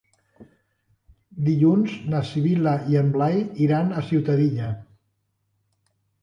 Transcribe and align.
Dilluns 1.49 1.93
na 2.13 2.21
Sibil·la 2.29 2.73
i 2.95 2.97
en 3.03 3.13
Blai 3.17 3.37
iran 3.67 3.93
a 3.99 4.03
Ciutadilla. 4.09 4.71